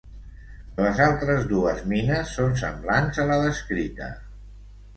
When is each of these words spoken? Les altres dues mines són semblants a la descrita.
Les 0.77 1.01
altres 1.07 1.45
dues 1.51 1.83
mines 1.93 2.33
són 2.39 2.57
semblants 2.63 3.23
a 3.25 3.29
la 3.35 3.39
descrita. 3.47 4.13